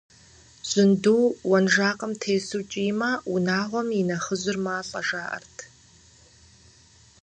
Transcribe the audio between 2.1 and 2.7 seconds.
тесу